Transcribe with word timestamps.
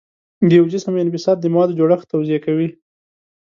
د 0.47 0.49
یو 0.59 0.65
جسم 0.73 0.93
انبساط 1.03 1.37
د 1.41 1.45
موادو 1.53 1.77
جوړښت 1.79 2.05
توضیح 2.13 2.39
کوي. 2.45 2.69